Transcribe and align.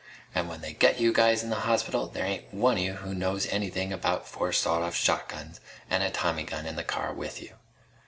And 0.33 0.49
when 0.49 0.61
they 0.61 0.73
get 0.73 0.99
you 0.99 1.13
guys 1.13 1.43
in 1.43 1.51
the 1.51 1.59
hospital 1.67 2.07
there 2.07 2.25
ain't 2.25 2.51
one 2.51 2.79
of 2.79 2.79
you 2.83 2.95
knows 3.13 3.45
anything 3.45 3.93
about 3.93 4.27
four 4.27 4.51
sawed 4.51 4.81
off 4.81 4.95
shotguns 4.95 5.59
and 5.91 6.01
a 6.01 6.09
tommy 6.09 6.41
gun 6.41 6.65
in 6.65 6.75
the 6.75 6.83
car 6.83 7.13
with 7.13 7.39
you. 7.39 7.53